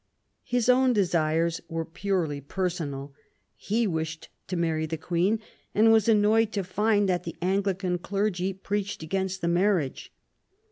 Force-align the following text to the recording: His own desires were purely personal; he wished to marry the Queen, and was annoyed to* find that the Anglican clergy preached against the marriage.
His 0.45 0.67
own 0.67 0.93
desires 0.93 1.61
were 1.69 1.85
purely 1.85 2.41
personal; 2.41 3.13
he 3.55 3.85
wished 3.85 4.29
to 4.47 4.57
marry 4.57 4.87
the 4.87 4.97
Queen, 4.97 5.39
and 5.75 5.91
was 5.91 6.09
annoyed 6.09 6.51
to* 6.53 6.63
find 6.63 7.07
that 7.07 7.23
the 7.23 7.35
Anglican 7.39 7.99
clergy 7.99 8.51
preached 8.51 9.03
against 9.03 9.41
the 9.41 9.47
marriage. 9.47 10.11